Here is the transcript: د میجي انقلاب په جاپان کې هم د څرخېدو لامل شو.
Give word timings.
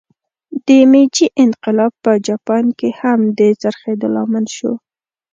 د 0.65 0.67
میجي 0.91 1.27
انقلاب 1.43 1.93
په 2.03 2.11
جاپان 2.27 2.65
کې 2.79 2.89
هم 3.01 3.19
د 3.37 3.39
څرخېدو 3.61 4.07
لامل 4.15 4.45
شو. 4.55 4.71